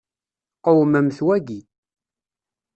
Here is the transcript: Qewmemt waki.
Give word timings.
Qewmemt 0.63 1.17
waki. 1.27 1.59